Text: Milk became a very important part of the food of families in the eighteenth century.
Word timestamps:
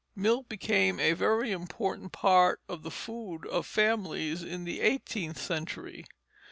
Milk 0.15 0.49
became 0.49 0.99
a 0.99 1.13
very 1.13 1.51
important 1.51 2.11
part 2.11 2.59
of 2.67 2.81
the 2.81 2.89
food 2.89 3.45
of 3.45 3.67
families 3.67 4.41
in 4.41 4.63
the 4.63 4.81
eighteenth 4.81 5.37
century. 5.39 6.05